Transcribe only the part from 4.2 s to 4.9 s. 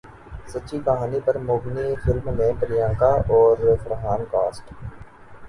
cost